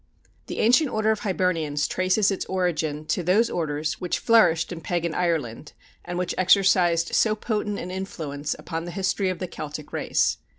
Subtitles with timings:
[0.47, 5.13] The Ancient Order of Hibernians traces its origin to those orders which flourished in pagan
[5.13, 10.37] Ireland, and which exercised so potent an influence upon the history of the Celtic race.